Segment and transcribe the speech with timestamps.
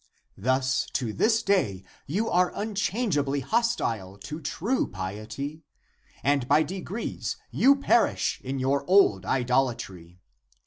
[0.39, 5.61] Thus to this day you are unchangeably hostile to true piety,
[6.23, 10.17] and by degrees you perish in your old idolatry.